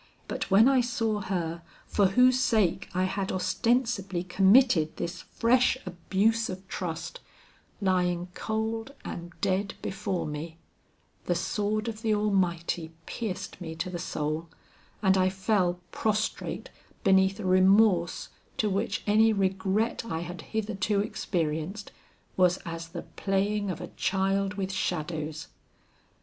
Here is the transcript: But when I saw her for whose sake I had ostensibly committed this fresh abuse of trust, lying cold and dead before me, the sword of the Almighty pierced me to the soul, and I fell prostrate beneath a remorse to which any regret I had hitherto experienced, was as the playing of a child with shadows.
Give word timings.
But 0.27 0.49
when 0.49 0.67
I 0.67 0.81
saw 0.81 1.19
her 1.21 1.61
for 1.85 2.07
whose 2.07 2.39
sake 2.39 2.89
I 2.91 3.03
had 3.03 3.31
ostensibly 3.31 4.23
committed 4.23 4.97
this 4.97 5.21
fresh 5.21 5.77
abuse 5.85 6.49
of 6.49 6.67
trust, 6.67 7.19
lying 7.79 8.29
cold 8.33 8.95
and 9.05 9.31
dead 9.41 9.75
before 9.83 10.25
me, 10.25 10.57
the 11.25 11.35
sword 11.35 11.87
of 11.87 12.01
the 12.01 12.15
Almighty 12.15 12.91
pierced 13.05 13.61
me 13.61 13.75
to 13.75 13.91
the 13.91 13.99
soul, 13.99 14.49
and 15.03 15.19
I 15.19 15.29
fell 15.29 15.79
prostrate 15.91 16.71
beneath 17.03 17.39
a 17.39 17.45
remorse 17.45 18.29
to 18.57 18.71
which 18.71 19.03
any 19.05 19.31
regret 19.31 20.03
I 20.03 20.21
had 20.21 20.41
hitherto 20.41 20.99
experienced, 21.01 21.91
was 22.35 22.57
as 22.65 22.87
the 22.87 23.03
playing 23.03 23.69
of 23.69 23.79
a 23.79 23.89
child 23.97 24.55
with 24.55 24.71
shadows. 24.71 25.49